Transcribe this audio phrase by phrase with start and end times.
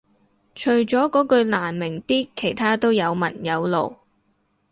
[0.55, 3.97] 除咗嗰句難明啲其他都有文有路